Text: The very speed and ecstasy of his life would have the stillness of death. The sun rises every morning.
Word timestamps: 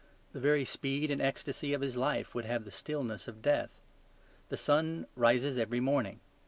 The 0.33 0.39
very 0.39 0.65
speed 0.65 1.11
and 1.11 1.21
ecstasy 1.21 1.75
of 1.75 1.81
his 1.81 1.95
life 1.95 2.33
would 2.33 2.45
have 2.45 2.65
the 2.65 2.71
stillness 2.71 3.27
of 3.27 3.43
death. 3.43 3.77
The 4.49 4.57
sun 4.57 5.05
rises 5.15 5.59
every 5.59 5.79
morning. 5.79 6.21